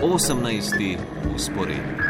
18. 0.00 0.98
usporedni. 1.34 2.08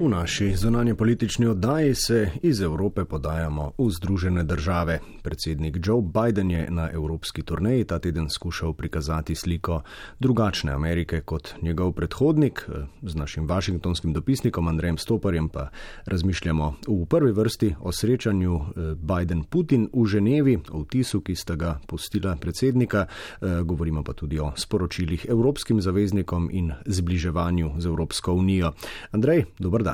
V 0.00 0.08
naši 0.08 0.56
zunanje 0.56 0.94
politični 0.94 1.46
oddaji 1.46 1.94
se 1.94 2.30
iz 2.42 2.60
Evrope 2.60 3.04
podajamo 3.04 3.72
v 3.78 3.90
Združene 3.90 4.44
države. 4.44 5.00
Predsednik 5.22 5.76
Joe 5.84 6.02
Biden 6.02 6.50
je 6.50 6.70
na 6.70 6.90
evropski 6.92 7.42
turneji 7.42 7.84
ta 7.84 7.98
teden 7.98 8.30
skušal 8.30 8.72
prikazati 8.72 9.34
sliko 9.34 9.82
drugačne 10.20 10.72
Amerike 10.72 11.20
kot 11.20 11.54
njegov 11.62 11.92
predhodnik. 11.92 12.68
Z 13.02 13.14
našim 13.14 13.46
vašingtonskim 13.48 14.12
dopisnikom 14.12 14.68
Andrejem 14.68 14.98
Stoparjem 14.98 15.48
pa 15.48 15.68
razmišljamo 16.06 16.74
v 16.88 17.06
prvi 17.06 17.32
vrsti 17.32 17.74
o 17.80 17.92
srečanju 17.92 18.56
eh, 18.56 18.80
Biden-Putin 18.94 19.88
v 19.92 20.06
Ženevi, 20.06 20.58
o 20.70 20.80
vtisu, 20.80 21.20
ki 21.20 21.34
sta 21.34 21.56
ga 21.56 21.78
postila 21.86 22.36
predsednika. 22.36 23.06
Eh, 23.06 23.62
govorimo 23.62 24.02
pa 24.04 24.12
tudi 24.12 24.40
o 24.40 24.52
sporočilih 24.56 25.26
evropskim 25.28 25.80
zaveznikom 25.80 26.48
in 26.52 26.72
zbliževanju 26.86 27.72
z 27.78 27.86
Evropsko 27.86 28.32
unijo. 28.32 28.72
Andrej, 29.12 29.44
dober 29.58 29.82
dan. 29.82 29.89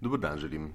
Dobro 0.00 0.18
dan, 0.18 0.38
želim. 0.38 0.72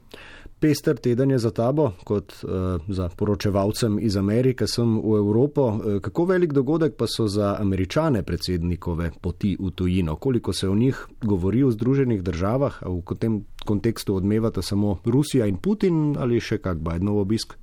Pester 0.60 0.98
teden 0.98 1.32
je 1.32 1.38
za 1.38 1.52
tabo, 1.52 1.92
kot 2.04 2.34
uh, 2.44 2.50
za 2.88 3.10
poročevalcem 3.10 3.98
iz 4.02 4.18
Amerike, 4.18 4.68
sem 4.68 4.98
v 5.02 5.18
Evropo. 5.18 5.68
Uh, 5.68 6.02
kako 6.02 6.26
velik 6.26 6.54
dogodek 6.54 6.96
pa 6.96 7.08
so 7.08 7.28
za 7.28 7.56
američane 7.60 8.24
predsednikove 8.24 9.12
poti 9.22 9.58
v 9.60 9.72
tujino? 9.72 10.16
Koliko 10.16 10.54
se 10.54 10.70
o 10.70 10.76
njih 10.76 11.08
govori 11.22 11.64
v 11.64 11.72
Združenih 11.72 12.24
državah, 12.24 12.82
v 12.82 13.16
tem 13.20 13.46
kontekstu 13.66 14.16
odmevata 14.16 14.62
samo 14.62 15.00
Rusija 15.06 15.46
in 15.46 15.58
Putin 15.58 16.16
ali 16.20 16.40
še 16.40 16.58
kak 16.58 16.78
Bidenov 16.78 17.20
obisk? 17.20 17.58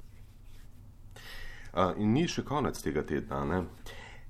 Uh, 1.73 1.95
in 1.97 2.13
ni 2.13 2.29
še 2.29 2.43
konec 2.43 2.83
tega 2.83 3.03
tedna. 3.03 3.45
Ne? 3.45 3.63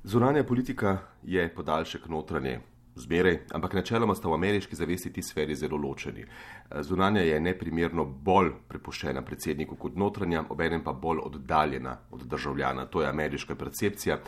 Zunanja 0.04 0.44
politika 0.44 0.98
je 1.22 1.48
podaljšek 1.54 2.08
notranje 2.08 2.60
zmeraj, 2.94 3.38
ampak 3.52 3.74
načeloma 3.74 4.14
sta 4.14 4.28
v 4.28 4.34
ameriški 4.34 4.76
zavesti 4.76 5.12
ti 5.12 5.22
sferi 5.22 5.56
zelo 5.56 5.76
ločeni. 5.76 6.22
Eh, 6.22 6.82
zunanja 6.82 7.20
je 7.20 7.40
neprimerno 7.40 8.04
bolj 8.04 8.52
prepuščena 8.68 9.22
predsedniku 9.22 9.76
kot 9.76 9.96
notranja, 9.96 10.44
obenem 10.48 10.84
pa 10.84 10.92
bolj 10.92 11.22
oddaljena 11.24 11.98
od 12.10 12.26
državljana. 12.26 12.86
To 12.86 13.02
je 13.02 13.08
ameriška 13.08 13.54
percepcija, 13.54 14.18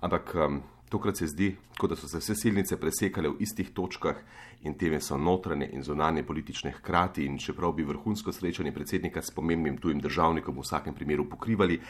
ampak 0.00 0.34
um, 0.34 0.62
tokrat 0.88 1.16
se 1.16 1.26
zdi, 1.26 1.56
kot 1.78 1.90
da 1.90 1.96
so 1.96 2.08
se 2.08 2.18
vse 2.18 2.34
silnice 2.34 2.76
presekale 2.80 3.28
v 3.28 3.40
istih 3.44 3.70
točkah 3.74 4.16
in 4.64 4.76
teme 4.78 5.00
so 5.00 5.18
notranje 5.18 5.68
in 5.72 5.82
zunanje 5.82 6.22
politične 6.22 6.70
hkrati 6.78 7.24
in 7.26 7.38
čeprav 7.38 7.72
bi 7.72 7.84
vrhunsko 7.84 8.32
srečanje 8.32 8.72
predsednika 8.72 9.22
s 9.22 9.34
pomembnim 9.34 9.78
tujim 9.78 10.00
državnikom 10.00 10.56
v 10.56 10.62
vsakem 10.64 10.94
primeru 10.94 11.28
pokrivali, 11.28 11.80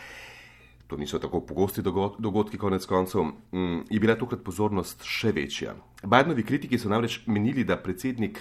to 0.94 0.98
niso 1.00 1.18
tako 1.18 1.40
pogosti 1.40 1.82
dogodki, 2.18 2.58
konec 2.58 2.86
koncev, 2.86 3.22
mm, 3.52 3.80
je 3.90 4.00
bila 4.00 4.14
tokrat 4.14 4.44
pozornost 4.44 5.02
še 5.02 5.32
večja. 5.34 5.74
Bidenovi 6.02 6.44
kritiki 6.46 6.78
so 6.78 6.88
namreč 6.88 7.24
menili, 7.26 7.64
da 7.64 7.76
predsednik 7.76 8.38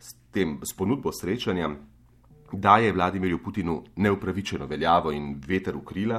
s 0.00 0.16
tem 0.34 0.58
s 0.66 0.74
ponudbo 0.74 1.12
srečanja 1.12 1.68
daje 2.52 2.92
Vladimirju 2.92 3.38
Putinu 3.38 3.84
neupravičeno 3.96 4.66
veljavo 4.66 5.12
in 5.12 5.36
veter 5.46 5.76
v 5.76 5.84
krila. 5.86 6.18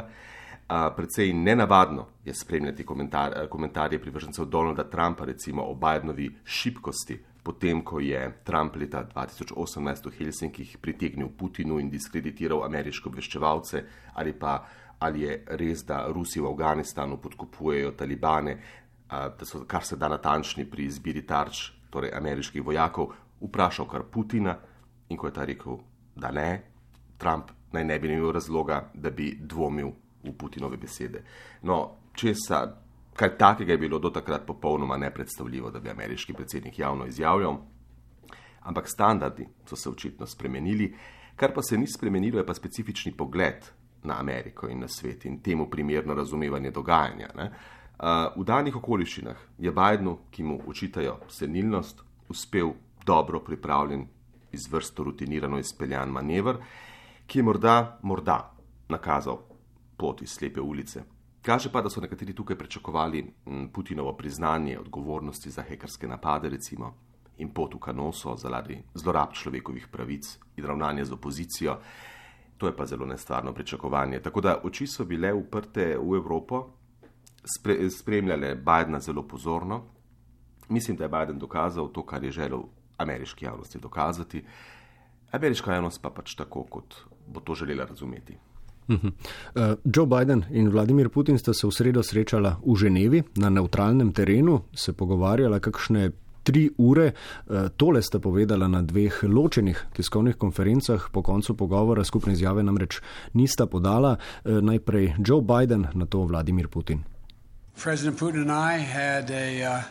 Predvsej 0.67 1.33
nenavadno 1.33 2.05
je 2.25 2.33
spremljati 2.33 2.85
komentar, 2.85 3.35
komentarje 3.49 3.99
privržencev 3.99 4.45
Donalda 4.45 4.87
Trumpa, 4.89 5.25
recimo 5.25 5.65
o 5.67 5.75
Bidenovi 5.75 6.29
šibkosti, 6.45 7.19
potem 7.43 7.83
ko 7.83 7.99
je 7.99 8.21
Trump 8.43 8.75
leta 8.79 9.03
2018 9.03 10.07
v 10.07 10.15
Helsinkih 10.17 10.77
pritegnil 10.81 11.27
Putinu 11.37 11.79
in 11.79 11.91
diskreditiral 11.91 12.63
ameriške 12.63 13.11
obveščevalce 13.11 13.83
ali 14.15 14.33
pa 14.33 14.63
ali 15.03 15.21
je 15.21 15.37
res, 15.59 15.83
da 15.83 16.05
Rusi 16.07 16.39
v 16.39 16.47
Afganistanu 16.47 17.17
podkupujejo 17.21 17.91
talibane, 17.91 18.57
da 19.09 19.45
so 19.45 19.65
kar 19.67 19.83
se 19.83 19.97
da 19.99 20.07
natančni 20.07 20.65
pri 20.65 20.85
izbiri 20.87 21.25
tarč, 21.27 21.65
torej 21.91 22.13
ameriških 22.15 22.63
vojakov, 22.63 23.11
vprašal 23.43 23.87
kar 23.91 24.05
Putina 24.11 24.55
in 25.09 25.19
ko 25.19 25.27
je 25.27 25.33
ta 25.33 25.45
rekel, 25.45 25.77
da 26.15 26.31
ne, 26.31 26.47
Trump 27.17 27.51
naj 27.73 27.83
ne 27.83 27.99
bi 27.99 28.13
imel 28.13 28.31
razloga, 28.31 28.79
da 28.93 29.11
bi 29.11 29.33
dvomil 29.39 29.91
v 30.23 30.33
Putinove 30.39 30.77
besede. 30.77 31.23
No, 31.67 32.07
česa, 32.15 32.63
kaj 33.13 33.35
takega 33.37 33.73
je 33.73 33.77
bilo 33.77 33.99
do 33.99 34.09
takrat 34.09 34.45
popolnoma 34.47 34.97
nepredstavljivo, 34.97 35.71
da 35.71 35.79
bi 35.79 35.91
ameriški 35.91 36.33
predsednik 36.33 36.79
javno 36.79 37.05
izjavljal, 37.05 37.57
ampak 38.61 38.87
standardi 38.89 39.47
so 39.67 39.75
se 39.75 39.89
očitno 39.89 40.25
spremenili. 40.25 40.93
Kar 41.35 41.53
pa 41.53 41.61
se 41.61 41.77
ni 41.77 41.87
spremenilo, 41.87 42.39
je 42.39 42.45
pa 42.45 42.53
specifični 42.53 43.11
pogled 43.11 43.65
na 44.03 44.19
Ameriko 44.19 44.67
in 44.69 44.79
na 44.79 44.87
svet 44.87 45.25
in 45.25 45.39
temu 45.41 45.69
primerno 45.69 46.13
razumevanje 46.13 46.71
dogajanja. 46.71 47.29
Ne? 47.35 47.51
V 48.35 48.43
danih 48.43 48.75
okoliščinah 48.75 49.37
je 49.57 49.71
Bidenu, 49.71 50.17
ki 50.31 50.43
mu 50.43 50.59
učitajo 50.67 51.19
senilnost, 51.29 52.01
uspel 52.29 52.73
dobro 53.05 53.39
pripravljen, 53.39 54.07
izvrsto 54.51 55.03
rutinirano 55.03 55.59
izpeljan 55.59 56.09
manevr, 56.09 56.59
ki 57.27 57.39
je 57.39 57.43
morda, 57.43 57.99
morda 58.01 58.51
nakazal 58.89 59.39
pot 59.97 60.21
iz 60.21 60.29
slepe 60.29 60.61
ulice. 60.61 61.03
Kaže 61.41 61.71
pa, 61.71 61.81
da 61.81 61.89
so 61.89 62.01
nekateri 62.01 62.33
tukaj 62.33 62.57
pričakovali 62.57 63.23
Putinovo 63.73 64.13
priznanje 64.13 64.79
odgovornosti 64.79 65.49
za 65.51 65.61
hekerske 65.61 66.07
napade, 66.07 66.49
recimo, 66.49 66.93
in 67.37 67.49
pot 67.49 67.73
v 67.75 67.79
kanoso 67.79 68.35
zaradi 68.37 68.77
zlorab 68.93 69.33
človekovih 69.33 69.87
pravic 69.91 70.37
in 70.57 70.65
ravnanja 70.65 71.05
z 71.05 71.13
opozicijo. 71.13 71.77
To 72.63 72.67
je 72.67 72.75
pa 72.75 72.85
zelo 72.85 73.05
nestvarno 73.05 73.53
pričakovanje. 73.53 74.19
Tako 74.19 74.41
da 74.41 74.61
oči 74.63 74.85
so 74.87 75.03
bile 75.05 75.33
uprte 75.33 75.97
v 75.99 76.15
Evropo, 76.15 76.61
spre, 77.43 77.89
spremljale 77.89 78.55
Bidna 78.55 78.99
zelo 78.99 79.23
pozorno. 79.27 79.81
Mislim, 80.69 80.97
da 80.97 81.03
je 81.03 81.09
Biden 81.09 81.39
dokazal 81.39 81.91
to, 81.91 82.05
kar 82.05 82.23
je 82.23 82.31
želel 82.31 82.61
ameriški 82.97 83.45
javnosti 83.45 83.79
dokazati. 83.79 84.43
Ameriška 85.31 85.73
javnost 85.73 86.01
pa 86.01 86.09
pač 86.09 86.35
tako, 86.35 86.63
kot 86.63 86.95
bo 87.27 87.39
to 87.39 87.55
želela 87.55 87.85
razumeti. 87.85 88.37
Uh 88.87 88.95
-huh. 88.95 89.11
uh, 89.11 89.77
Joe 89.95 90.05
Biden 90.05 90.43
in 90.49 90.69
Vladimir 90.69 91.09
Putin 91.09 91.37
sta 91.37 91.53
se 91.53 91.67
v 91.67 91.71
sredo 91.71 92.03
srečala 92.03 92.61
v 92.65 92.75
Ženevi 92.75 93.23
na 93.35 93.49
neutralnem 93.49 94.13
terenu, 94.13 94.61
se 94.73 94.93
pogovarjala, 94.93 95.59
kakšne 95.59 96.11
tri 96.43 96.69
ure. 96.77 97.13
Eh, 97.13 97.69
tole 97.77 98.01
sta 98.01 98.19
povedala 98.19 98.67
na 98.67 98.81
dveh 98.81 99.23
ločenih 99.23 99.85
tiskovnih 99.93 100.35
konferencah, 100.35 101.09
po 101.11 101.21
koncu 101.21 101.55
pogovora 101.57 102.03
skupne 102.03 102.33
izjave 102.33 102.63
namreč 102.63 103.01
nista 103.33 103.65
podala. 103.65 104.17
Eh, 104.45 104.61
najprej 104.61 105.13
Joe 105.25 105.41
Biden, 105.41 105.87
na 105.93 106.05
to 106.05 106.23
Vladimir 106.23 106.67
Putin. 106.67 107.03
Predsednik 107.83 108.19
Putin 108.19 108.41
in 108.41 108.49
jaz 109.59 109.81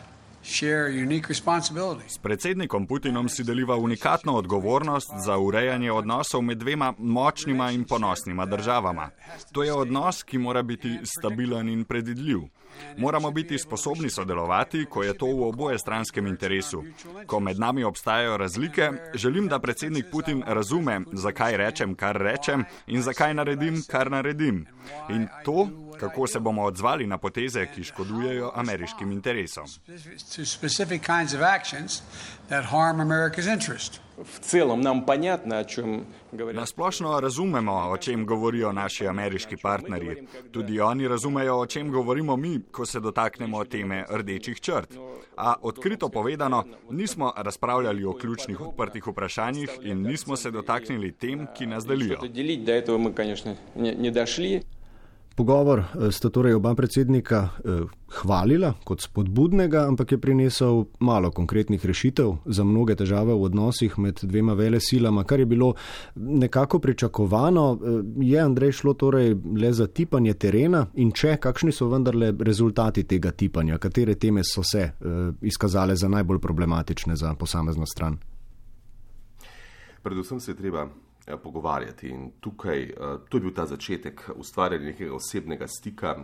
imamo. 1.71 1.99
S 2.07 2.17
predsednikom 2.17 2.87
Putinom 2.87 3.29
si 3.29 3.43
deliva 3.43 3.75
unikatno 3.75 4.33
odgovornost 4.35 5.11
za 5.25 5.37
urejanje 5.37 5.91
odnosov 5.91 6.41
med 6.41 6.57
dvema 6.57 6.93
močnima 6.97 7.71
in 7.71 7.83
ponosnima 7.83 8.45
državama. 8.45 9.09
To 9.51 9.63
je 9.63 9.73
odnos, 9.73 10.23
ki 10.23 10.37
mora 10.37 10.61
biti 10.61 10.99
stabilen 11.03 11.69
in 11.69 11.83
predvidljiv. 11.83 12.39
Moramo 12.97 13.31
biti 13.31 13.57
sposobni 13.59 14.09
sodelovati, 14.09 14.85
ko 14.85 15.03
je 15.03 15.13
to 15.17 15.25
v 15.25 15.47
oboje 15.47 15.79
stranskem 15.79 16.27
interesu. 16.27 16.83
Ko 17.27 17.39
med 17.39 17.59
nami 17.59 17.83
obstajajo 17.83 18.37
razlike, 18.37 18.91
želim, 19.13 19.47
da 19.47 19.59
predsednik 19.59 20.05
Putin 20.11 20.43
razume, 20.47 21.01
zakaj 21.11 21.57
rečem, 21.57 21.95
kar 21.95 22.17
rečem 22.17 22.65
in 22.87 23.01
zakaj 23.01 23.33
naredim, 23.33 23.83
kar 23.87 24.11
naredim 24.11 24.65
In 25.08 25.28
to, 25.44 25.68
kako 26.00 26.26
se 26.26 26.40
bomo 26.40 26.62
odzvali 26.62 27.06
na 27.06 27.18
poteze, 27.18 27.66
ki 27.74 27.84
škodujejo 27.84 28.52
ameriškim 28.54 29.12
interesom. 29.12 29.66
V 34.18 34.40
celom 34.40 34.80
nam 34.80 35.06
понятно, 35.06 35.58
o 35.58 35.64
čem 35.64 36.04
govorijo. 36.32 36.60
Nasplošno 36.60 37.20
razumemo, 37.20 37.72
o 37.72 37.96
čem 37.96 38.26
govorijo 38.26 38.72
naši 38.72 39.06
ameriški 39.06 39.56
partnerji. 39.56 40.26
Tudi 40.50 40.80
oni 40.80 41.08
razumejo, 41.08 41.58
o 41.58 41.66
čem 41.66 41.92
govorimo 41.92 42.36
mi, 42.36 42.60
ko 42.70 42.86
se 42.86 43.00
dotaknemo 43.00 43.64
teme 43.64 44.04
rdečih 44.10 44.60
črt. 44.60 44.96
A 45.36 45.54
odkrito 45.62 46.08
povedano, 46.08 46.64
nismo 46.90 47.32
razpravljali 47.36 48.04
o 48.04 48.12
ključnih 48.12 48.60
odprtih 48.60 49.06
vprašanjih 49.06 49.70
in 49.82 50.02
nismo 50.02 50.36
se 50.36 50.50
dotaknili 50.50 51.12
tem, 51.12 51.46
ki 51.58 51.66
nas 51.66 51.86
delijo. 51.86 52.18
Pogovor 55.35 55.79
eh, 55.79 56.11
sta 56.11 56.29
torej 56.29 56.53
oba 56.53 56.75
predsednika 56.75 57.49
eh, 57.65 57.81
hvalila 58.21 58.73
kot 58.83 59.01
spodbudnega, 59.01 59.87
ampak 59.87 60.11
je 60.11 60.17
prinesel 60.21 60.85
malo 60.99 61.31
konkretnih 61.31 61.85
rešitev 61.85 62.35
za 62.45 62.63
mnoge 62.63 62.95
težave 62.95 63.33
v 63.33 63.41
odnosih 63.41 63.97
med 63.99 64.19
dvema 64.21 64.53
vele 64.53 64.79
silama, 64.79 65.23
kar 65.23 65.39
je 65.39 65.45
bilo 65.45 65.73
nekako 66.15 66.79
pričakovano. 66.79 67.65
Eh, 67.73 68.03
je 68.21 68.39
Andrej 68.39 68.71
šlo 68.71 68.93
torej 68.93 69.35
le 69.57 69.73
za 69.73 69.87
tipanje 69.87 70.33
terena 70.33 70.85
in 70.93 71.11
če, 71.11 71.37
kakšni 71.41 71.71
so 71.71 71.89
vendarle 71.89 72.33
rezultati 72.39 73.03
tega 73.03 73.31
tipanja, 73.31 73.77
katere 73.77 74.15
teme 74.15 74.43
so 74.43 74.63
se 74.63 74.91
izkazale 75.41 75.95
za 75.95 76.07
najbolj 76.07 76.39
problematične 76.39 77.15
za 77.15 77.33
posamezno 77.33 77.85
stran? 77.85 78.17
Predvsem 80.03 80.39
se 80.39 80.51
je 80.51 80.55
treba 80.55 80.87
pogovarjati. 81.43 82.09
In 82.09 82.31
tukaj, 82.39 82.93
to 83.29 83.37
je 83.37 83.41
bil 83.41 83.53
ta 83.55 83.65
začetek 83.65 84.29
ustvarjanja 84.35 84.85
nekega 84.85 85.15
osebnega 85.15 85.67
stika 85.67 86.15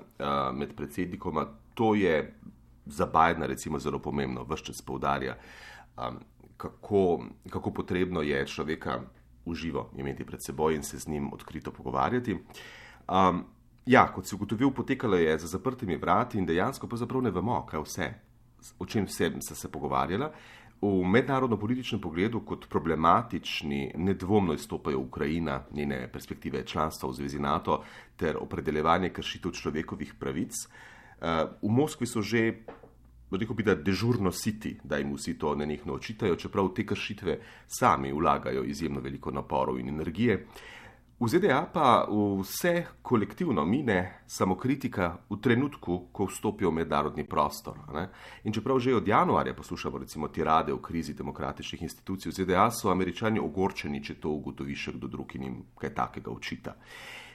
med 0.53 0.75
predsednikoma. 0.75 1.45
To 1.73 1.95
je 1.95 2.33
za 2.85 3.05
Bidna 3.05 3.45
recimo 3.45 3.79
zelo 3.79 3.99
pomembno, 3.99 4.43
vse 4.43 4.63
čas 4.65 4.81
poudarja, 4.81 5.37
kako, 6.57 7.23
kako 7.49 7.71
potrebno 7.71 8.21
je 8.21 8.47
človeka 8.47 9.01
uživo 9.45 9.89
imeti 9.97 10.25
pred 10.25 10.39
seboj 10.45 10.75
in 10.75 10.83
se 10.83 10.99
z 10.99 11.07
njim 11.07 11.33
odkrito 11.33 11.71
pogovarjati. 11.71 12.33
Um, 12.33 13.43
ja, 13.85 14.07
kot 14.13 14.27
si 14.27 14.35
ugotovil, 14.35 14.71
potekalo 14.71 15.17
je 15.17 15.37
za 15.37 15.47
zaprtimi 15.47 15.97
vrati 15.97 16.37
in 16.37 16.45
dejansko 16.45 16.87
pravzaprav 16.87 17.21
ne 17.21 17.31
vemo, 17.31 17.65
kaj 17.65 17.81
vse, 17.81 18.09
o 18.79 18.85
čem 18.85 19.05
vse 19.05 19.31
so 19.41 19.55
se 19.55 19.71
pogovarjala. 19.71 20.31
V 20.81 21.03
mednarodno 21.03 21.57
političnem 21.59 21.99
pogledu 22.01 22.39
kot 22.39 22.69
problematični 22.69 23.91
nedvomno 23.95 24.53
izstopajo 24.53 24.99
Ukrajina, 24.99 25.63
njene 25.71 26.07
perspektive 26.11 26.63
članstva 26.65 27.09
v 27.09 27.13
Zvezi 27.13 27.39
NATO 27.39 27.83
ter 28.15 28.37
opredeljevanje 28.39 29.09
kršitev 29.09 29.51
človekovih 29.51 30.13
pravic. 30.19 30.55
V 31.61 31.69
Moskvi 31.69 32.07
so 32.07 32.21
že 32.21 32.63
rekel 33.31 33.55
bi, 33.55 33.63
da 33.63 33.75
dežurno 33.75 34.31
siti, 34.31 34.77
da 34.83 34.97
jim 34.97 35.13
vsi 35.13 35.35
to 35.37 35.55
nenehno 35.55 35.93
očitajo, 35.93 36.35
čeprav 36.35 36.71
te 36.73 36.85
kršitve 36.85 37.39
sami 37.67 38.13
vlagajo 38.13 38.63
izjemno 38.63 39.01
veliko 39.01 39.31
naporov 39.31 39.79
in 39.79 39.89
energije. 39.89 40.45
V 41.19 41.27
ZDA 41.27 41.66
pa 41.74 42.07
vse 42.39 42.86
kolektivno 43.01 43.66
mine 43.66 44.24
samokritika 44.27 45.18
v 45.30 45.36
trenutku, 45.44 46.07
ko 46.16 46.25
vstopijo 46.25 46.69
v 46.71 46.80
mednarodni 46.80 47.25
prostor. 47.27 47.75
Ne? 47.92 48.06
In 48.44 48.54
čeprav 48.56 48.80
že 48.80 48.95
od 48.95 49.07
januarja 49.07 49.54
poslušamo 49.54 49.98
recimo 49.98 50.27
tirade 50.27 50.74
o 50.74 50.80
krizi 50.80 51.13
demokratičnih 51.13 51.81
institucij 51.81 52.31
v 52.31 52.36
ZDA, 52.36 52.71
so 52.71 52.88
američani 52.92 53.39
ogorčeni, 53.39 54.00
če 54.04 54.16
to 54.16 54.31
ugotovi 54.31 54.75
še 54.75 54.94
kdo 54.95 55.07
drug 55.07 55.36
in 55.36 55.44
jim 55.44 55.57
kaj 55.75 55.92
takega 55.94 56.31
očita. 56.31 56.75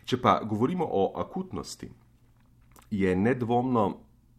Če 0.05 0.17
pa 0.17 0.41
govorimo 0.41 0.89
o 0.89 1.13
akutnosti, 1.21 1.91
je 2.91 3.17
nedvomno 3.17 3.85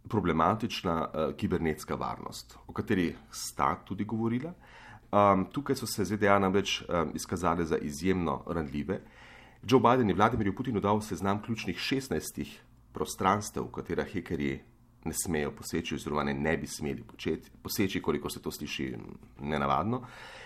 problematična 0.10 0.96
uh, 1.06 1.36
kibernetska 1.38 1.96
varnost, 1.96 2.58
o 2.68 2.74
kateri 2.74 3.14
sta 3.30 3.76
tudi 3.86 4.06
govorila. 4.06 4.56
Um, 5.14 5.46
tukaj 5.54 5.78
so 5.78 5.86
se 5.86 6.06
ZDA 6.06 6.40
namreč 6.40 6.82
um, 6.82 7.14
izkazale 7.14 7.66
za 7.66 7.78
izjemno 7.78 8.42
randljive. 8.48 9.00
Joe 9.64 9.80
Biden 9.80 10.10
je 10.10 10.16
Vladimirju 10.16 10.56
Putinu 10.56 10.80
dal 10.80 11.02
seznam 11.02 11.42
ključnih 11.42 11.78
16 11.78 12.46
prostranstev, 12.94 13.64
v 13.64 13.72
katera 13.72 14.04
hekerji 14.04 14.60
ne 15.06 15.14
smejo 15.14 15.52
poseči, 15.52 15.96
oziroma 15.96 16.24
ne, 16.24 16.34
ne 16.34 16.58
bi 16.58 16.68
smeli 16.68 17.04
početi, 17.04 17.52
poseči, 17.62 18.02
koliko 18.02 18.30
se 18.30 18.42
to 18.42 18.52
sliši 18.52 18.94
nenavadno. 19.40 20.02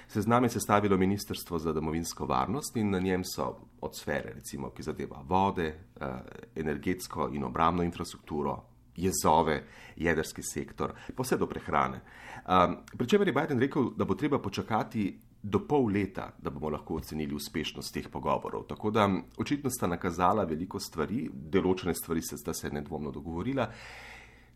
Seznam 0.07 0.43
je 0.43 0.49
sestavilo 0.49 0.97
Ministrstvo 0.97 1.59
za 1.59 1.73
domovinsko 1.73 2.25
varnost 2.25 2.77
in 2.77 2.89
na 2.89 2.99
njem 2.99 3.23
so 3.23 3.55
od 3.81 3.95
sfere, 3.95 4.33
recimo, 4.35 4.69
ki 4.69 4.83
zadeva 4.83 5.23
vode, 5.27 5.69
uh, 5.95 6.07
energetsko 6.55 7.29
in 7.33 7.43
obramno 7.43 7.83
infrastrukturo, 7.83 8.57
jezove, 8.95 9.63
jedrski 9.95 10.43
sektor, 10.43 10.93
pa 11.15 11.23
vse 11.23 11.37
do 11.37 11.47
prehrane. 11.47 12.01
Um, 12.47 12.77
Pričemer 12.97 13.27
je 13.27 13.33
Biden 13.33 13.59
rekel, 13.59 13.91
da 13.95 14.05
bo 14.05 14.15
treba 14.15 14.39
počakati 14.39 15.19
do 15.41 15.61
pol 15.67 15.91
leta, 15.91 16.31
da 16.37 16.49
bomo 16.49 16.69
lahko 16.69 16.99
ocenili 16.99 17.35
uspešnost 17.35 17.93
teh 17.93 18.09
pogovorov. 18.11 18.65
Tako 18.67 18.91
da 18.91 19.07
očitno 19.37 19.69
sta 19.69 19.87
nakazala 19.87 20.43
veliko 20.43 20.79
stvari, 20.79 21.29
določene 21.31 21.95
stvari 21.95 22.21
se 22.21 22.37
sta 22.37 22.53
se 22.53 22.69
nedvomno 22.69 23.11
dogovorila. 23.11 23.69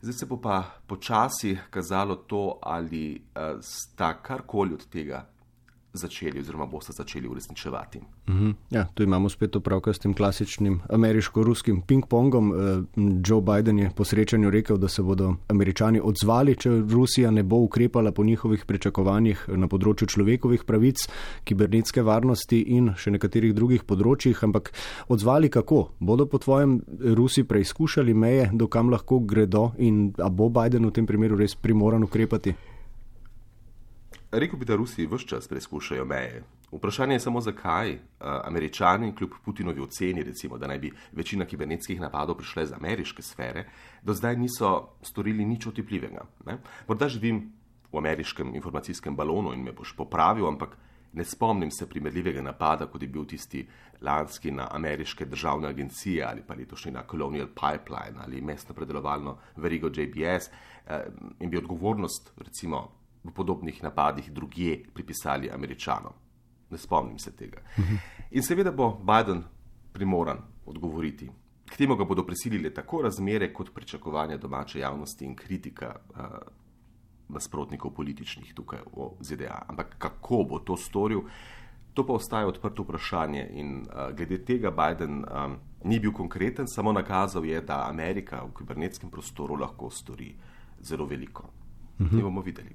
Zdaj 0.04 0.14
se 0.14 0.26
bo 0.28 0.38
pa 0.44 0.58
počasi 0.88 1.56
kazalo 1.72 2.16
to, 2.28 2.60
ali 2.62 3.16
uh, 3.16 3.62
sta 3.64 4.18
karkoli 4.22 4.74
od 4.74 4.88
tega 4.92 5.24
začeli 5.94 6.40
oziroma 6.40 6.66
boste 6.66 6.94
začeli 6.94 7.28
uresničevati. 7.28 8.00
Uh 8.28 8.34
-huh. 8.36 8.54
ja, 8.70 8.86
tu 8.94 9.04
imamo 9.04 9.30
spet 9.30 9.56
opravka 9.56 9.94
s 9.94 10.00
tem 10.00 10.14
klasičnim 10.14 10.80
ameriško-ruskim 10.90 11.82
ping-pongom. 11.88 12.52
Uh, 12.52 12.86
Joe 13.26 13.42
Biden 13.42 13.80
je 13.80 13.92
po 13.96 14.06
srečanju 14.06 14.50
rekel, 14.50 14.78
da 14.78 14.88
se 14.88 15.02
bodo 15.02 15.36
američani 15.48 16.02
odzvali, 16.04 16.56
če 16.56 16.70
Rusija 16.70 17.32
ne 17.32 17.44
bo 17.44 17.56
ukrepala 17.56 18.12
po 18.12 18.24
njihovih 18.24 18.66
pričakovanjih 18.66 19.46
na 19.48 19.68
področju 19.68 20.08
človekovih 20.08 20.64
pravic, 20.64 21.08
kibernetske 21.44 22.02
varnosti 22.02 22.62
in 22.62 22.94
še 22.98 23.12
nekaterih 23.12 23.54
drugih 23.54 23.84
področjih. 23.84 24.44
Ampak 24.44 24.74
odzvali 25.08 25.50
kako? 25.50 25.90
Bodo 26.00 26.26
po 26.26 26.38
tvojem 26.38 26.82
Rusi 27.00 27.44
preizkušali 27.44 28.14
meje, 28.14 28.50
dokam 28.54 28.90
lahko 28.90 29.20
gredo 29.20 29.72
in 29.78 30.14
a 30.18 30.30
bo 30.30 30.50
Biden 30.50 30.86
v 30.86 30.92
tem 30.92 31.06
primeru 31.06 31.38
res 31.38 31.56
primoran 31.56 32.04
ukrepati? 32.04 32.73
Rekl 34.34 34.56
bi, 34.58 34.66
da 34.66 34.76
Rusi 34.76 35.06
vse 35.06 35.28
čas 35.28 35.48
preizkušajo 35.48 36.06
meje. 36.06 36.44
Vprašanje 36.72 37.16
je 37.16 37.20
samo, 37.20 37.42
zakaj 37.42 38.00
američani, 38.20 39.16
kljub 39.16 39.30
Putinovi 39.46 39.82
oceni, 39.82 40.24
recimo, 40.24 40.58
da 40.58 40.68
naj 40.68 40.80
bi 40.80 40.92
večina 41.12 41.46
kibernetskih 41.46 42.02
napadov 42.02 42.38
prišle 42.38 42.64
iz 42.64 42.74
ameriške 42.74 43.22
sfere, 43.22 43.68
do 44.02 44.14
zdaj 44.14 44.38
niso 44.38 44.88
storili 45.02 45.46
nič 45.46 45.68
otipljivega. 45.68 46.26
Morda 46.88 47.08
živim 47.08 47.44
v 47.92 47.98
ameriškem 47.98 48.56
informacijskem 48.56 49.16
balonu 49.16 49.54
in 49.54 49.62
me 49.64 49.72
boš 49.72 49.94
popravil, 49.96 50.48
ampak 50.48 50.78
ne 51.14 51.26
spomnim 51.26 51.72
se 51.72 51.90
primerljivega 51.90 52.42
napada, 52.42 52.88
kot 52.90 53.02
je 53.02 53.08
bil 53.08 53.26
tisti 53.26 53.68
lanski 54.02 54.52
na 54.52 54.68
ameriške 54.72 55.26
državne 55.26 55.68
agencije 55.68 56.26
ali 56.26 56.42
pa 56.48 56.56
letošnji 56.56 56.92
na 56.92 57.04
Colonial 57.12 57.48
Pipeline 57.48 58.18
ali 58.26 58.42
mestno 58.42 58.76
predelovalno 58.76 59.38
verigo 59.56 59.88
JBS 59.88 60.50
in 61.40 61.50
bi 61.50 61.58
odgovornost, 61.58 62.34
recimo, 62.38 63.03
v 63.24 63.32
podobnih 63.32 63.84
napadih 63.84 64.32
drugje 64.32 64.84
pripisali 64.94 65.52
američanom. 65.52 66.14
Ne 66.70 66.78
spomnim 66.78 67.20
se 67.20 67.36
tega. 67.36 67.62
In 68.32 68.44
seveda 68.44 68.72
bo 68.72 69.00
Biden 69.00 69.44
primoran 69.94 70.42
odgovoriti. 70.66 71.30
K 71.66 71.78
temu 71.78 71.96
ga 71.96 72.06
bodo 72.06 72.26
prisilili 72.26 72.74
tako 72.74 73.02
razmere, 73.02 73.54
kot 73.54 73.74
pričakovanja 73.74 74.38
domače 74.38 74.80
javnosti 74.80 75.26
in 75.26 75.36
kritika 75.36 75.96
uh, 76.10 76.26
nasprotnikov 77.30 77.94
političnih 77.94 78.54
tukaj 78.54 78.80
v 78.94 79.10
ZDA. 79.20 79.66
Ampak 79.68 79.96
kako 79.98 80.44
bo 80.44 80.60
to 80.60 80.78
storil, 80.78 81.22
to 81.94 82.06
pa 82.06 82.14
ostaje 82.14 82.46
odprto 82.46 82.84
vprašanje. 82.84 83.48
In 83.54 83.82
uh, 83.82 84.12
glede 84.16 84.44
tega 84.46 84.72
Biden 84.72 85.24
um, 85.24 85.58
ni 85.84 86.00
bil 86.00 86.12
konkreten, 86.12 86.68
samo 86.68 86.92
nakazal 86.92 87.46
je, 87.46 87.62
da 87.62 87.88
Amerika 87.90 88.44
v 88.44 88.54
kibernetskem 88.58 89.10
prostoru 89.10 89.56
lahko 89.56 89.90
stori 89.90 90.36
zelo 90.82 91.06
veliko. 91.06 91.63
Mhm. 92.00 92.22
bomo 92.22 92.42
videli. 92.42 92.70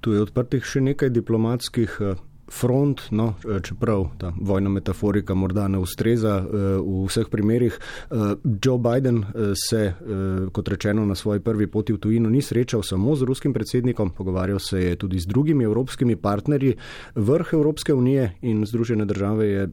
Tu 0.00 0.12
je 0.12 0.22
odprtih 0.22 0.64
še 0.64 0.80
nekaj 0.80 1.10
diplomatskih 1.10 1.96
eh, 2.00 2.14
front, 2.60 3.00
no, 3.10 3.34
eh, 3.44 3.60
čeprav 3.62 4.06
ta 4.18 4.32
vojna 4.40 4.68
metaforika 4.68 5.34
morda 5.34 5.68
ne 5.68 5.78
ustreza 5.78 6.36
uh, 6.38 6.52
v 7.02 7.06
vseh 7.08 7.28
primerjih. 7.30 7.78
Uh, 8.10 8.16
Joe 8.62 8.78
Biden 8.78 9.24
se, 9.68 9.92
kot 10.52 10.68
rečeno, 10.68 11.04
na 11.06 11.14
svoji 11.14 11.40
prvi 11.40 11.66
poti 11.66 11.92
v 11.92 11.98
tujino 11.98 12.30
ni 12.30 12.42
srečal 12.42 12.82
samo 12.82 13.16
z 13.16 13.22
ruskim 13.22 13.52
predsednikom, 13.52 14.10
pogovarjal 14.10 14.58
se 14.58 14.82
je 14.82 14.96
tudi 14.96 15.20
z 15.20 15.26
drugimi 15.26 15.64
evropskimi 15.64 16.16
partnerji. 16.16 16.74
Vrh 17.14 17.52
Evropske 17.52 17.94
unije 17.94 18.32
in 18.42 18.66
Združene 18.66 19.04
države 19.04 19.48
je, 19.48 19.68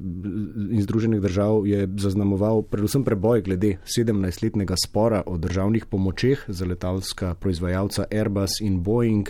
in 0.71 0.81
Združenih 0.81 1.21
držav 1.21 1.67
je 1.67 1.88
zaznamoval 1.98 2.62
predvsem 2.62 3.03
preboj 3.03 3.41
glede 3.41 3.77
17-letnega 3.98 4.75
spora 4.86 5.24
o 5.25 5.38
državnih 5.38 5.86
pomočeh 5.86 6.43
za 6.48 6.65
letalska 6.65 7.33
proizvajalca 7.33 8.05
Airbus 8.12 8.62
in 8.62 8.83
Boeing. 8.83 9.29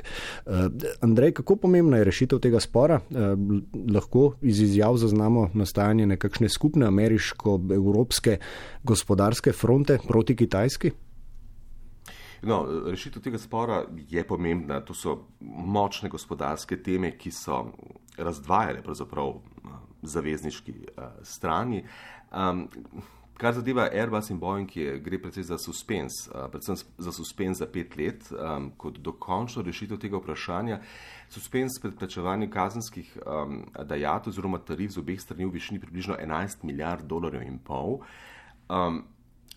Andrej, 1.01 1.32
kako 1.32 1.56
pomembna 1.56 1.98
je 1.98 2.03
rešitev 2.03 2.39
tega 2.39 2.60
spora? 2.60 3.00
Lahko 3.93 4.34
iz 4.41 4.62
izjav 4.62 4.98
zaznamo 4.98 5.50
nastajanje 5.53 6.05
nekakšne 6.05 6.50
skupne 6.50 6.86
ameriško-evropske 6.86 8.38
gospodarske 8.84 9.51
fronte 9.51 10.00
proti 10.08 10.36
Kitajski? 10.36 10.91
No, 12.41 12.65
rešitev 12.88 13.22
tega 13.22 13.38
spora 13.38 13.84
je 14.10 14.24
pomembna. 14.27 14.79
To 14.86 14.93
so 14.93 15.17
močne 15.41 16.10
gospodarske 16.10 16.77
teme, 16.84 17.12
ki 17.17 17.31
so 17.31 17.65
razdvajale 18.17 18.84
zavezniški 20.01 20.74
uh, 20.74 21.03
strani. 21.24 21.84
Um, 22.31 22.67
Kar 23.39 23.53
zadeva 23.53 23.88
Airbus 23.88 24.29
in 24.34 24.39
Boeing, 24.39 24.67
gre 25.00 25.17
predvsem 25.22 25.46
za 25.48 25.58
suspens, 25.58 26.25
predvsem 26.51 26.75
za 26.75 27.12
suspens 27.15 27.62
za 27.62 27.67
pet 27.72 27.96
let, 27.96 28.25
um, 28.36 28.65
kot 28.75 28.98
dokončno 29.00 29.63
rešitev 29.63 29.96
tega 30.01 30.19
vprašanja. 30.19 30.81
Suspens 31.31 31.77
pred 31.79 31.96
plačevanjem 31.96 32.51
kazenskih 32.51 33.13
um, 33.24 33.62
dajatov 33.88 34.34
oziroma 34.34 34.60
tarif 34.60 34.91
z 34.91 35.00
obeh 35.00 35.22
strani 35.24 35.48
v 35.48 35.53
višini 35.55 35.79
približno 35.79 36.17
11 36.19 36.65
milijard 36.67 37.05
dolarjev 37.08 37.46
in 37.48 37.62
pol. 37.63 38.01
Um, 38.67 39.05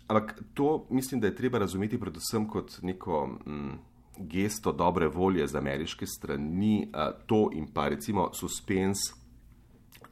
ampak 0.06 0.36
to 0.54 0.84
mislim, 0.90 1.20
da 1.20 1.32
je 1.32 1.40
treba 1.42 1.58
razumeti 1.58 1.98
predvsem 1.98 2.46
kot 2.46 2.78
neko 2.86 3.24
um, 3.46 3.80
gesto 4.16 4.70
dobre 4.72 5.08
volje 5.08 5.48
z 5.48 5.58
ameriške 5.58 6.06
strani, 6.06 6.86
uh, 6.86 7.10
to 7.26 7.48
in 7.50 7.66
pa 7.74 7.88
recimo 7.88 8.30
suspens 8.30 9.10
uh, 9.10 9.21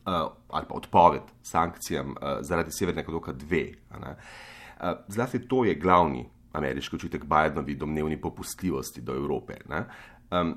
ali 0.04 0.66
pa 0.68 0.74
odpoved 0.74 1.22
sankcijam 1.42 2.10
uh, 2.10 2.38
zaradi 2.40 2.72
Severnega 2.72 3.12
toka 3.12 3.32
2. 3.32 3.74
Uh, 3.90 4.06
zlasti 5.08 5.38
to 5.48 5.64
je 5.64 5.74
glavni 5.74 6.28
ameriški 6.52 6.96
očitek 6.96 7.24
Bidenovi 7.24 7.74
domnevni 7.74 8.20
popustljivosti 8.20 9.00
do 9.00 9.14
Evrope. 9.14 9.54
Um, 10.30 10.54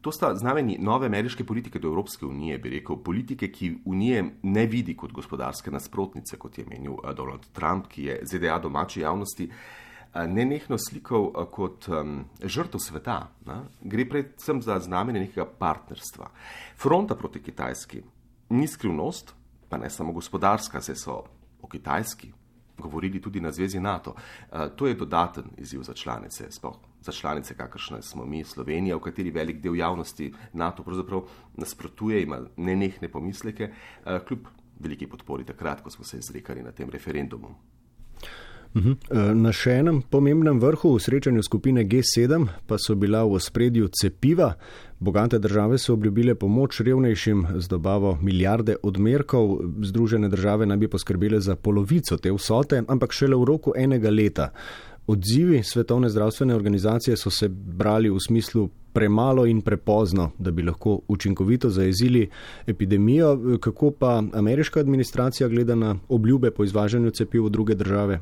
to 0.00 0.12
sta 0.12 0.34
znameni 0.34 0.76
nove 0.80 1.06
ameriške 1.06 1.44
politike 1.44 1.78
do 1.78 1.88
Evropske 1.88 2.26
unije, 2.26 2.58
bi 2.58 2.70
rekel, 2.70 2.96
politike, 2.96 3.48
ki 3.52 3.74
unije 3.84 4.24
ne 4.42 4.66
vidi 4.66 4.96
kot 4.96 5.12
gospodarske 5.12 5.70
nasprotnice, 5.70 6.36
kot 6.36 6.58
je 6.58 6.64
menil 6.68 6.96
Donald 7.16 7.46
Trump, 7.52 7.86
ki 7.88 8.04
je 8.04 8.20
ZDA 8.22 8.58
domači 8.58 9.00
javnosti 9.00 9.50
nenehno 10.14 10.78
slikal 10.78 11.32
kot 11.50 11.88
um, 11.88 12.24
žrtev 12.42 12.80
sveta. 12.80 13.18
Ne? 13.46 13.60
Gre 13.80 14.06
predvsem 14.08 14.62
za 14.62 14.78
znamenje 14.78 15.20
nekega 15.20 15.46
partnerstva. 15.58 16.30
Fronta 16.78 17.16
proti 17.18 17.42
Kitajski 17.42 18.02
ni 18.48 18.66
skrivnost, 18.66 19.34
pa 19.68 19.76
ne 19.78 19.90
samo 19.90 20.12
gospodarska, 20.12 20.80
se 20.80 20.94
so 20.94 21.22
o 21.62 21.68
Kitajski 21.68 22.32
govorili 22.78 23.20
tudi 23.20 23.40
na 23.40 23.52
Zvezi 23.52 23.80
NATO. 23.80 24.14
To 24.76 24.86
je 24.86 24.94
dodaten 24.94 25.44
izziv 25.56 25.82
za 25.82 25.94
članice, 25.94 26.50
sploh 26.50 26.76
za 27.00 27.12
članice, 27.12 27.54
kakršne 27.54 28.02
smo 28.02 28.24
mi, 28.26 28.44
Slovenija, 28.44 28.96
v 28.96 29.00
kateri 29.00 29.30
velik 29.30 29.60
del 29.60 29.76
javnosti 29.76 30.32
NATO 30.52 30.82
pravzaprav 30.82 31.22
nasprotuje, 31.56 32.22
ima 32.22 32.40
nenehne 32.56 33.08
pomisleke, 33.08 33.72
kljub 34.26 34.48
veliki 34.80 35.06
podpori 35.06 35.44
takrat, 35.44 35.80
ko 35.80 35.90
smo 35.90 36.04
se 36.04 36.18
izrekali 36.18 36.62
na 36.62 36.72
tem 36.72 36.90
referendumu. 36.90 37.54
Mhm. 38.74 38.94
Na 39.38 39.52
še 39.54 39.78
enem 39.78 40.00
pomembnem 40.10 40.58
vrhu 40.58 40.96
v 40.96 41.02
srečanju 41.02 41.44
skupine 41.46 41.84
G7 41.86 42.48
pa 42.66 42.78
so 42.78 42.96
bila 42.98 43.22
v 43.22 43.38
ospredju 43.38 43.88
cepiva. 43.94 44.54
Bogate 44.98 45.38
države 45.38 45.78
so 45.78 45.94
obljubile 45.94 46.34
pomoč 46.34 46.80
revnejšim 46.80 47.46
z 47.62 47.68
dobavo 47.68 48.18
milijarde 48.22 48.76
odmerkov. 48.82 49.60
Združene 49.82 50.28
države 50.28 50.66
naj 50.66 50.76
bi 50.76 50.88
poskrbele 50.88 51.40
za 51.40 51.56
polovico 51.56 52.16
te 52.16 52.32
vsote, 52.32 52.82
ampak 52.88 53.12
šele 53.12 53.36
v 53.36 53.44
roku 53.44 53.72
enega 53.76 54.10
leta. 54.10 54.50
Odzivi 55.06 55.62
Svetovne 55.62 56.08
zdravstvene 56.08 56.54
organizacije 56.54 57.16
so 57.16 57.30
se 57.30 57.48
brali 57.48 58.10
v 58.10 58.18
smislu 58.20 58.68
premalo 58.92 59.46
in 59.46 59.60
prepozno, 59.60 60.30
da 60.38 60.50
bi 60.50 60.62
lahko 60.62 61.00
učinkovito 61.08 61.70
zajezili 61.70 62.28
epidemijo. 62.66 63.58
Kako 63.60 63.90
pa 63.90 64.22
ameriška 64.32 64.80
administracija 64.80 65.48
gleda 65.48 65.74
na 65.74 65.96
obljube 66.08 66.50
po 66.50 66.64
izvažanju 66.64 67.10
cepiv 67.10 67.44
v 67.44 67.50
druge 67.50 67.74
države? 67.74 68.20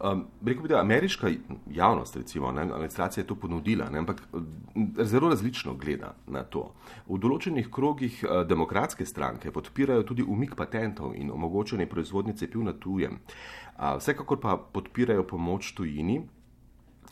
Um, 0.00 0.26
rekel 0.46 0.62
bi, 0.62 0.68
da 0.68 0.80
ameriška 0.80 1.30
javnost, 1.70 2.16
recimo, 2.16 2.52
ne, 2.52 2.62
administracija 2.62 3.22
je 3.22 3.26
to 3.26 3.34
ponudila, 3.34 3.90
ne, 3.90 3.98
ampak 3.98 4.22
zelo 5.02 5.28
različno 5.28 5.74
gleda 5.74 6.14
na 6.26 6.44
to. 6.44 6.68
V 7.08 7.18
določenih 7.18 7.66
krogih 7.74 8.20
uh, 8.22 8.44
demokratske 8.46 9.06
stranke 9.06 9.50
podpirajo 9.50 10.06
tudi 10.06 10.22
umik 10.22 10.54
patentov 10.54 11.16
in 11.18 11.32
omogočanje 11.34 11.88
proizvodnje 11.90 12.36
cepiv 12.38 12.62
na 12.62 12.76
tujem. 12.78 13.18
Uh, 13.18 13.96
vsekakor 13.98 14.38
pa 14.40 14.56
podpirajo 14.56 15.26
pomoč 15.26 15.72
tujini. 15.74 16.20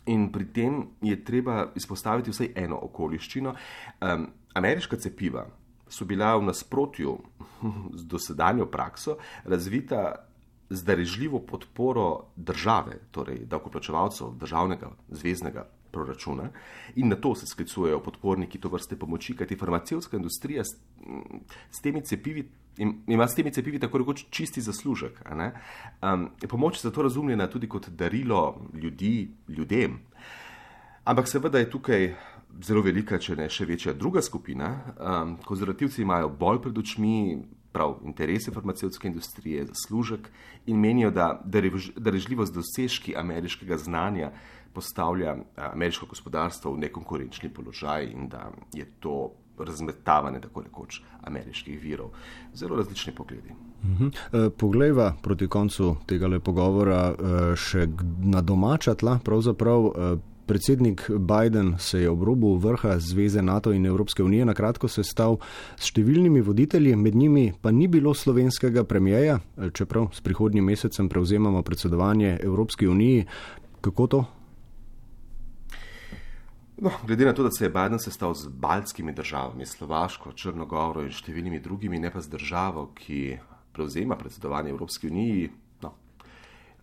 In 0.07 0.28
pri 0.31 0.47
tem 0.55 0.83
je 1.02 1.19
treba 1.25 1.73
izpostaviti 1.75 2.31
vsaj 2.31 2.52
eno 2.55 2.78
okoliščino. 2.87 3.55
Um, 4.00 4.28
ameriška 4.55 4.97
cepiva 5.02 5.49
so 5.88 6.05
bila 6.05 6.37
v 6.37 6.47
nasprotju 6.47 7.19
z 7.99 8.07
dosedanjo 8.07 8.66
prakso 8.71 9.16
razvita 9.45 10.25
z 10.70 10.85
darežljivo 10.85 11.40
podporo 11.46 12.26
države, 12.37 12.99
torej 13.11 13.44
davkoplačevalcev 13.46 14.35
državnega 14.40 14.90
zvezdnega 15.08 15.66
proračuna 15.90 16.50
in 16.96 17.08
na 17.08 17.16
to 17.16 17.35
se 17.35 17.46
sklicujejo 17.46 18.00
podporniki 18.00 18.61
to 18.61 18.68
vrste 18.68 18.99
pomoči, 18.99 19.37
kajti 19.37 19.56
farmacevska 19.56 20.16
industrija 20.16 20.64
s, 20.64 20.76
s 21.70 21.80
temi 21.80 22.02
cepivi 22.02 22.49
ima 23.06 23.28
s 23.28 23.35
temi 23.35 23.52
cepivi 23.52 23.78
tako 23.78 23.99
rekoč 23.99 24.25
čisti 24.30 24.61
zaslužek. 24.61 25.23
Um, 26.02 26.28
pomoč 26.49 26.76
je 26.76 26.80
zato 26.80 27.02
razumljena 27.02 27.46
tudi 27.46 27.68
kot 27.68 27.88
darilo 27.88 28.68
ljudi, 28.75 29.30
ljudem. 29.49 29.99
Ampak 31.04 31.28
seveda 31.28 31.58
je 31.58 31.70
tukaj 31.70 32.14
zelo 32.62 32.82
velika, 32.82 33.18
če 33.18 33.37
ne 33.37 33.49
še 33.49 33.64
večja 33.64 33.92
druga 33.92 34.23
skupina. 34.23 34.70
Um, 34.96 35.37
konzervativci 35.44 36.02
imajo 36.02 36.28
bolj 36.28 36.61
pred 36.62 36.78
očmi 36.78 37.38
prav 37.76 37.99
interese 38.09 38.50
farmacevtske 38.50 39.09
industrije, 39.09 39.66
zaslužek 39.66 40.28
in 40.66 40.80
menijo, 40.80 41.11
da 41.11 41.42
darežljivost 41.97 42.54
dosežki 42.54 43.16
ameriškega 43.16 43.76
znanja 43.76 44.30
postavlja 44.73 45.37
ameriško 45.56 46.06
gospodarstvo 46.06 46.73
v 46.73 46.78
nekonkurenčni 46.87 47.50
položaj 47.52 48.09
in 48.12 48.28
da 48.28 48.50
je 48.73 48.87
to 49.00 49.33
razmetavanje 49.59 50.40
tako 50.40 50.62
rekoč 50.62 51.00
ameriških 51.23 51.80
virov. 51.83 52.11
Zelo 52.54 52.76
različni 52.76 53.12
pogledi. 53.14 53.52
Mhm. 53.85 54.06
E, 54.06 54.50
poglejva 54.50 55.14
proti 55.23 55.49
koncu 55.49 55.97
tega 56.06 56.40
pogovora 56.40 57.02
e, 57.12 57.37
še 57.56 57.87
na 58.25 58.40
domača 58.40 58.95
tla, 58.95 59.18
pravzaprav. 59.25 59.92
Predsednik 60.46 61.10
Biden 61.10 61.74
se 61.78 62.00
je 62.00 62.10
ob 62.10 62.22
robu 62.22 62.54
vrha 62.56 62.98
Zveze 62.98 63.42
NATO 63.42 63.72
in 63.72 63.86
Evropske 63.86 64.22
unije 64.22 64.44
na 64.44 64.54
kratko 64.54 64.88
sestal 64.88 65.40
s 65.74 65.90
številnimi 65.90 66.38
voditelji, 66.46 66.94
med 66.96 67.18
njimi 67.18 67.50
pa 67.62 67.72
ni 67.74 67.88
bilo 67.90 68.14
slovenskega 68.14 68.84
premijeja, 68.86 69.40
čeprav 69.74 70.12
s 70.14 70.22
prihodnjim 70.22 70.64
mesecem 70.70 71.08
prevzemamo 71.08 71.62
predsedovanje 71.66 72.38
Evropski 72.42 72.86
uniji. 72.86 73.26
Kako 73.82 74.06
to? 74.06 74.22
No, 76.78 76.90
glede 77.06 77.26
na 77.26 77.32
to, 77.32 77.42
da 77.42 77.50
se 77.50 77.64
je 77.64 77.70
Biden 77.70 77.98
sestal 77.98 78.34
z 78.34 78.46
baltskimi 78.48 79.12
državami, 79.12 79.66
Slovaško, 79.66 80.32
Črnogoro 80.36 81.02
in 81.02 81.10
številnimi 81.10 81.58
drugimi, 81.64 81.98
ne 81.98 82.10
pa 82.12 82.20
z 82.20 82.30
državo, 82.30 82.90
ki 82.94 83.38
prevzema 83.74 84.14
predsedovanje 84.16 84.70
Evropski 84.70 85.08
uniji, 85.10 85.50
no, 85.82 85.94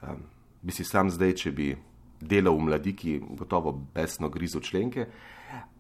um, 0.01 0.24
bi 0.62 0.75
si 0.75 0.84
sam 0.84 1.13
zdaj, 1.13 1.36
če 1.46 1.51
bi 1.51 1.72
delal 2.27 2.58
v 2.58 2.68
mladiki, 2.70 3.20
gotovo 3.38 3.72
besno 3.94 4.30
grizo 4.30 4.60
členke. 4.60 5.08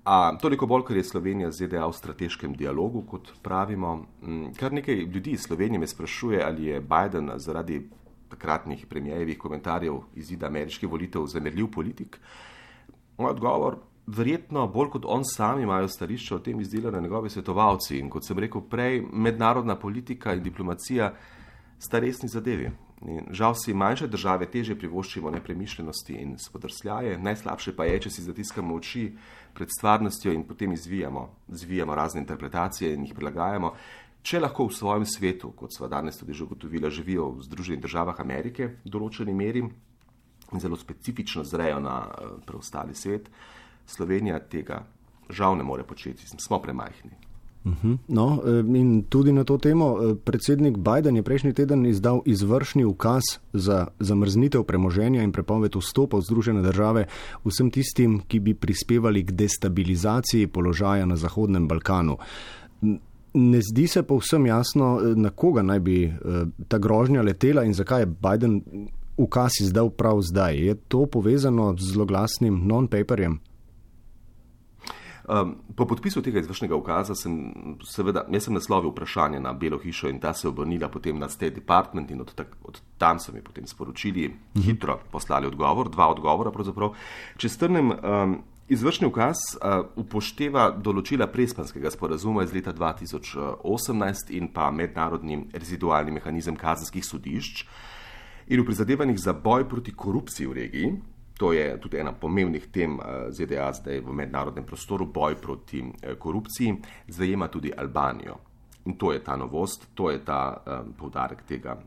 A, 0.03 0.35
toliko 0.41 0.67
bolj, 0.67 0.83
ker 0.87 0.97
je 0.99 1.03
Slovenija 1.07 1.51
z 1.51 1.65
ZDA 1.65 1.85
v 1.87 1.95
strateškem 1.95 2.55
dialogu, 2.59 3.05
kot 3.07 3.31
pravimo. 3.41 3.95
Mm, 4.21 4.51
kar 4.59 4.73
nekaj 4.73 5.05
ljudi 5.07 5.37
iz 5.37 5.45
Slovenije 5.47 5.79
me 5.79 5.87
sprašuje, 5.87 6.43
ali 6.43 6.65
je 6.65 6.81
Biden 6.81 7.31
zaradi 7.35 7.79
takratnih 8.29 8.85
premijejevih 8.89 9.37
komentarjev 9.37 10.01
izida 10.15 10.47
ameriških 10.47 10.89
volitev 10.89 11.25
zamerljiv 11.31 11.71
politik. 11.71 12.19
Moj 13.17 13.31
odgovor, 13.31 13.77
verjetno 14.07 14.67
bolj 14.67 14.89
kot 14.97 15.05
on 15.07 15.23
sam 15.25 15.61
imajo 15.61 15.87
stališče 15.87 16.35
o 16.35 16.39
tem 16.39 16.59
izdelane 16.59 17.01
njegovi 17.01 17.29
svetovalci 17.29 17.99
in 17.99 18.09
kot 18.09 18.25
sem 18.27 18.39
rekel 18.39 18.61
prej, 18.61 19.03
mednarodna 19.11 19.75
politika 19.79 20.33
in 20.33 20.43
diplomacija 20.43 21.13
sta 21.79 21.99
resni 21.99 22.29
zadevi. 22.29 22.71
In 23.03 23.25
žal 23.35 23.55
si 23.55 23.73
manjše 23.75 24.07
države 24.07 24.47
teže 24.47 24.77
privoščimo 24.79 25.31
nepremišljenosti 25.31 26.13
in 26.13 26.37
spodrsljaje, 26.39 27.17
najslabše 27.19 27.73
pa 27.75 27.83
je, 27.89 27.97
če 28.05 28.11
si 28.15 28.23
zatiskamo 28.23 28.75
oči 28.75 29.09
pred 29.53 29.67
stvarnostjo 29.77 30.31
in 30.31 30.45
potem 30.47 30.71
izvijamo, 30.71 31.25
zvijamo 31.47 31.95
razne 31.95 32.21
interpretacije 32.23 32.93
in 32.93 33.03
jih 33.03 33.15
prilagajamo. 33.15 33.73
Če 34.23 34.39
lahko 34.39 34.69
v 34.69 34.75
svojem 34.77 35.05
svetu, 35.05 35.51
kot 35.51 35.75
smo 35.75 35.89
danes 35.91 36.15
tudi 36.15 36.33
že 36.33 36.45
ugotovili, 36.45 36.91
živijo 36.91 37.27
v 37.35 37.43
Združenih 37.43 37.81
državah 37.83 38.21
Amerike 38.23 38.69
v 38.85 38.93
določeni 38.95 39.35
meri 39.35 39.65
in 40.53 40.63
zelo 40.63 40.79
specifično 40.79 41.43
zrejo 41.43 41.83
na 41.83 41.97
eh, 42.07 42.31
preostali 42.47 42.95
svet, 42.95 43.27
Slovenija 43.85 44.39
tega 44.47 44.85
žal 45.29 45.57
ne 45.57 45.63
more 45.63 45.83
početi, 45.83 46.23
smo 46.39 46.61
premajhni. 46.63 47.32
No, 48.07 48.41
eh, 48.43 48.59
in 48.77 49.03
tudi 49.09 49.31
na 49.31 49.43
to 49.43 49.57
temo, 49.57 49.95
eh, 49.95 50.15
predsednik 50.15 50.77
Biden 50.77 51.15
je 51.15 51.23
prejšnji 51.23 51.53
teden 51.53 51.85
izdal 51.85 52.21
izvršni 52.25 52.85
ukaz 52.85 53.23
za 53.53 53.87
zamrznitev 53.99 54.63
premoženja 54.63 55.23
in 55.23 55.31
prepoved 55.31 55.75
vstopa 55.75 56.17
v 56.17 56.21
Združene 56.21 56.61
države 56.61 57.05
vsem 57.45 57.71
tistim, 57.71 58.19
ki 58.27 58.39
bi 58.39 58.53
prispevali 58.53 59.23
k 59.23 59.31
destabilizaciji 59.31 60.47
položaja 60.47 61.05
na 61.05 61.15
Zahodnem 61.15 61.67
Balkanu. 61.67 62.17
Ne 63.33 63.61
zdi 63.61 63.87
se 63.87 64.03
povsem 64.03 64.45
jasno, 64.45 64.99
eh, 64.99 65.15
na 65.15 65.29
koga 65.29 65.61
naj 65.61 65.79
bi 65.79 66.13
ta 66.67 66.77
grožnja 66.77 67.21
letela 67.21 67.63
in 67.63 67.73
zakaj 67.73 68.01
je 68.01 68.05
Biden 68.05 68.61
ukaz 69.17 69.51
izdal 69.61 69.89
prav 69.89 70.21
zdaj. 70.21 70.57
Je 70.57 70.75
to 70.75 71.05
povezano 71.05 71.75
z 71.77 71.93
zloglasnim 71.93 72.67
non-paperjem? 72.67 73.39
Um, 75.23 75.55
po 75.75 75.85
podpisu 75.87 76.21
tega 76.21 76.41
izvršnega 76.43 76.75
ukaza 76.75 77.15
sem 77.15 77.37
seveda 77.87 78.25
sem 78.43 78.53
naslovil 78.53 78.91
vprašanje 78.91 79.39
na 79.39 79.53
Belo 79.53 79.77
hišo 79.79 80.09
in 80.11 80.19
ta 80.19 80.33
se 80.33 80.47
je 80.47 80.49
obrnila 80.49 80.89
potem 80.89 81.19
na 81.19 81.29
State 81.29 81.55
Department 81.55 82.11
in 82.11 82.21
od, 82.21 82.33
tak, 82.35 82.57
od 82.63 82.81
tam 82.97 83.19
so 83.19 83.31
mi 83.31 83.41
potem 83.41 83.67
sporočili, 83.67 84.27
mhm. 84.27 84.61
hitro 84.61 84.99
poslali 85.11 85.47
odgovor, 85.47 85.89
dva 85.89 86.09
odgovora 86.11 86.51
pravzaprav. 86.51 86.91
Če 87.37 87.49
strnem, 87.49 87.91
um, 87.91 88.35
izvršni 88.67 89.07
ukaz 89.07 89.37
uh, 89.55 89.85
upošteva 89.95 90.69
določila 90.75 91.29
prespanskega 91.31 91.91
sporazuma 91.91 92.43
iz 92.43 92.51
leta 92.51 92.73
2018 92.75 94.35
in 94.35 94.51
pa 94.51 94.69
mednarodni 94.71 95.45
rezidualni 95.53 96.11
mehanizem 96.19 96.59
kazenskih 96.59 97.05
sodišč 97.05 97.65
in 98.51 98.59
v 98.59 98.67
prizadevanjih 98.67 99.19
za 99.19 99.33
boj 99.33 99.69
proti 99.69 99.95
korupciji 99.95 100.47
v 100.47 100.59
regiji. 100.59 100.93
To 101.37 101.53
je 101.53 101.79
tudi 101.81 101.97
ena 101.97 102.13
pomembnih 102.13 102.67
tem 102.71 102.99
eh, 102.99 103.31
ZDA 103.31 103.71
zdaj 103.73 104.01
v 104.05 104.13
mednarodnem 104.13 104.65
prostoru, 104.65 105.05
boj 105.05 105.35
proti 105.41 105.81
eh, 105.81 106.15
korupciji, 106.15 106.75
zajema 107.07 107.47
tudi 107.47 107.73
Albanijo. 107.77 108.37
In 108.85 108.97
to 108.97 109.13
je 109.13 109.23
ta 109.23 109.35
novost, 109.35 109.87
to 109.95 110.11
je 110.11 110.19
ta 110.25 110.57
um, 110.65 110.93
poudarek 110.93 111.45
tega 111.47 111.77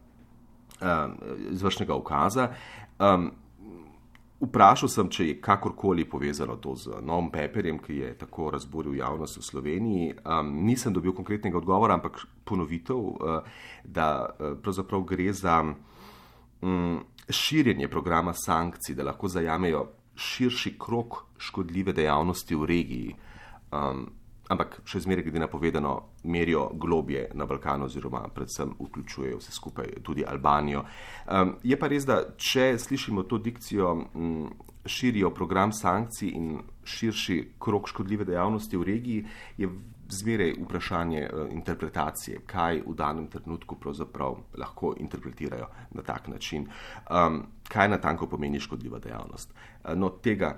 um, 0.80 1.12
izvršnega 1.52 1.94
ukaza. 1.94 2.48
Um, 2.98 3.30
Vprašal 4.36 4.90
sem, 4.92 5.08
če 5.08 5.24
je 5.26 5.34
kakorkoli 5.40 6.04
povezano 6.04 6.58
to 6.60 6.74
z 6.76 6.98
novim 7.00 7.30
peperjem, 7.32 7.78
ki 7.80 7.94
je 8.02 8.10
tako 8.20 8.50
razburil 8.52 8.98
javnost 8.98 9.38
v 9.40 9.44
Sloveniji. 9.44 10.10
Um, 10.28 10.50
nisem 10.66 10.92
dobil 10.92 11.14
konkretnega 11.16 11.56
odgovora, 11.56 11.96
ampak 11.96 12.20
ponovitev, 12.44 13.00
uh, 13.00 13.62
da 13.84 14.08
uh, 14.26 14.58
pravzaprav 14.60 15.06
gre 15.08 15.30
za 15.32 15.62
um, 16.62 17.04
širjenje 17.30 17.88
programa 17.88 18.32
sankcij, 18.34 18.94
da 18.94 19.04
lahko 19.04 19.28
zajamejo 19.28 19.86
širši 20.16 20.76
krok 20.78 21.24
škodljive 21.38 21.92
dejavnosti 21.92 22.54
v 22.54 22.64
regiji. 22.64 23.16
Um, 23.72 24.06
ampak 24.48 24.78
še 24.86 25.00
zmeraj, 25.02 25.24
glede 25.26 25.42
na 25.42 25.48
povedano, 25.50 25.92
merijo 26.24 26.68
globje 26.74 27.26
na 27.34 27.46
Balkanu, 27.46 27.88
oziroma 27.90 28.22
predvsem 28.34 28.76
vključujejo 28.78 29.40
vse 29.40 29.52
skupaj 29.52 29.90
tudi 30.06 30.24
Albanijo. 30.24 30.84
Um, 31.26 31.56
je 31.62 31.78
pa 31.78 31.90
res, 31.90 32.06
da 32.06 32.22
če 32.38 32.76
slišimo 32.78 33.26
to 33.26 33.40
dikcijo, 33.42 33.92
m, 34.14 34.46
širijo 34.86 35.32
program 35.34 35.72
sankcij 35.74 36.30
in 36.30 36.60
širši 36.86 37.40
krok 37.58 37.90
škodljive 37.90 38.24
dejavnosti 38.24 38.78
v 38.78 38.86
regiji, 38.86 39.24
je 39.58 39.70
zmeraj 40.08 40.54
vprašanje 40.64 41.28
uh, 41.32 41.52
interpretacije, 41.52 42.40
kaj 42.46 42.82
v 42.86 42.94
danem 42.94 43.26
trenutku 43.26 43.76
lahko 44.58 44.94
interpretirajo 44.98 45.66
na 45.90 46.02
tak 46.02 46.28
način, 46.28 46.68
um, 47.10 47.42
kaj 47.68 47.88
natanko 47.88 48.26
pomeni 48.26 48.60
škodljiva 48.60 48.98
dejavnost. 48.98 49.52
Uh, 49.84 49.94
no, 49.94 50.08
tega 50.08 50.56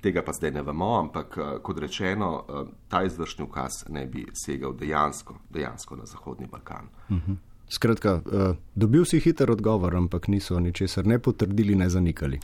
Tega 0.00 0.22
pa 0.22 0.32
zdaj 0.32 0.50
ne 0.50 0.62
vemo, 0.62 0.98
ampak 0.98 1.38
eh, 1.38 1.58
kot 1.62 1.78
rečeno, 1.78 2.44
eh, 2.48 2.64
ta 2.88 3.02
izvršni 3.02 3.44
ukaz 3.44 3.84
ne 3.88 4.06
bi 4.06 4.26
segal 4.34 4.74
dejansko, 4.76 5.38
dejansko 5.50 5.96
na 5.96 6.06
Zahodni 6.06 6.46
Balkan. 6.46 6.88
Uh 7.08 7.16
mhm. 7.16 7.32
-huh. 7.32 7.36
Skratka, 7.68 8.14
uh, 8.14 8.56
dobil 8.74 9.04
si 9.04 9.18
hiter 9.18 9.50
odgovor, 9.50 9.96
ampak 9.96 10.28
niso 10.28 10.60
ničesar 10.60 11.06
ne 11.06 11.18
potrdili, 11.18 11.74
ne 11.74 11.88
zanikali. 11.90 12.38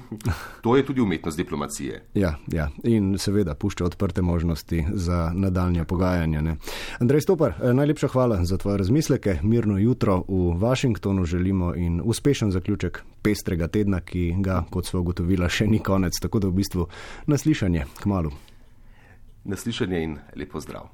to 0.64 0.76
je 0.76 0.86
tudi 0.86 1.00
umetnost 1.00 1.36
diplomacije. 1.36 2.02
Ja, 2.14 2.34
ja. 2.46 2.68
in 2.82 3.18
seveda 3.18 3.54
pušča 3.54 3.84
odprte 3.84 4.22
možnosti 4.22 4.84
za 4.92 5.30
nadaljne 5.34 5.84
pogajanja. 5.84 6.40
Ne. 6.40 6.56
Andrej 6.98 7.20
Stopar, 7.20 7.54
eh, 7.62 7.74
najlepša 7.74 8.08
hvala 8.08 8.44
za 8.44 8.58
tvoje 8.58 8.78
razmisleke. 8.78 9.38
Mirno 9.42 9.78
jutro 9.78 10.24
v 10.28 10.58
Washingtonu 10.58 11.24
želimo 11.24 11.74
in 11.74 12.00
uspešen 12.04 12.50
zaključek 12.50 13.02
pestrega 13.22 13.68
tedna, 13.68 14.00
ki 14.00 14.34
ga, 14.38 14.64
kot 14.70 14.86
smo 14.86 15.00
ugotovili, 15.00 15.46
še 15.48 15.66
ni 15.66 15.78
konec. 15.78 16.18
Tako 16.20 16.38
da 16.38 16.48
v 16.48 16.58
bistvu 16.58 16.88
naslišanje 17.26 17.86
k 18.02 18.06
malu. 18.06 18.30
Naslišanje 19.44 20.02
in 20.02 20.18
lepo 20.34 20.60
zdrav. 20.60 20.90